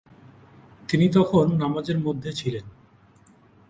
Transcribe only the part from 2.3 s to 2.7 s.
ছিলেন।